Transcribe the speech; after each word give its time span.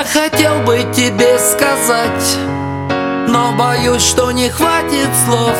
Я 0.00 0.06
хотел 0.06 0.60
бы 0.60 0.78
тебе 0.94 1.38
сказать 1.38 2.38
Но 3.28 3.52
боюсь, 3.52 4.00
что 4.00 4.30
не 4.30 4.48
хватит 4.48 5.10
слов. 5.26 5.54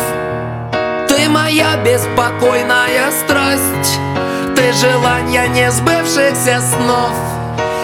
Ты 1.08 1.28
моя 1.28 1.76
беспокойная 1.84 3.10
страсть 3.10 3.98
Ты 4.56 4.72
желание 4.72 5.46
не 5.48 5.70
сбывшихся 5.70 6.62
снов. 6.62 7.12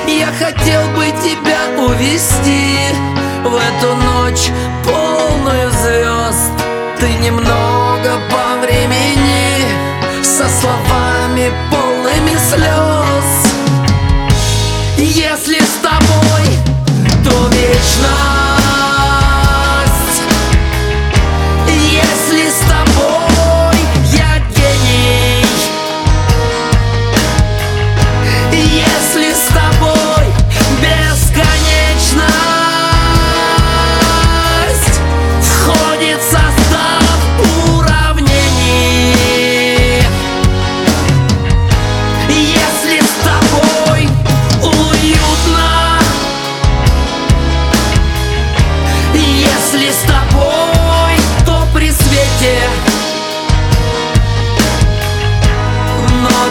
Я 0.09 0.29
хотел 0.29 0.81
бы 0.97 1.05
тебя 1.23 1.79
увести 1.79 2.79
В 3.45 3.55
эту 3.55 3.95
ночь 3.97 4.51
полную 4.83 5.26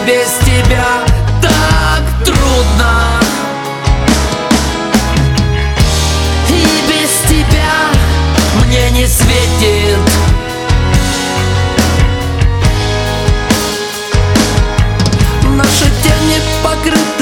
без 0.06 0.38
тебя 0.46 0.86
так 1.42 2.24
трудно. 2.24 3.20
И 6.48 6.62
без 6.88 7.28
тебя 7.28 7.74
мне 8.64 8.90
не 8.92 9.06
светит. 9.06 9.98
Наши 15.42 15.90
тени 16.02 16.40
покрытые 16.62 17.15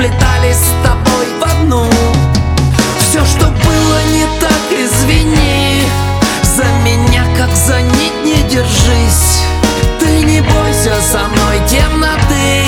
сплетались 0.00 0.56
с 0.56 0.82
тобой 0.82 1.26
в 1.38 1.44
одну. 1.44 1.84
Все, 2.98 3.22
что 3.26 3.48
было 3.48 3.98
не 4.14 4.24
так, 4.40 4.72
извини. 4.72 5.82
За 6.42 6.64
меня, 6.82 7.24
как 7.36 7.54
за 7.54 7.82
нить, 7.82 8.24
не 8.24 8.42
держись. 8.48 9.42
Ты 9.98 10.22
не 10.24 10.40
бойся 10.40 10.94
со 11.02 11.18
мной 11.28 11.60
темноты. 11.68 12.64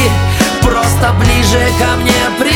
Просто 0.60 1.14
ближе 1.18 1.66
ко 1.78 1.96
мне 1.96 2.12
прижмись 2.38 2.51